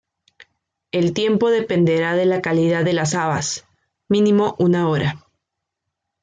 [0.91, 3.67] El tiempo dependerá de la calidad de las habas:
[4.09, 5.23] mínimo, una hora.